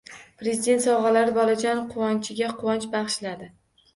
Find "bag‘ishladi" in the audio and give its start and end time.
2.97-3.51